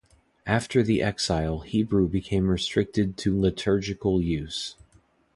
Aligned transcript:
After 0.47 0.81
the 0.81 1.03
exile 1.03 1.59
Hebrew 1.59 2.07
became 2.07 2.47
restricted 2.47 3.17
to 3.17 3.39
liturgical 3.39 4.19
use. 4.19 4.75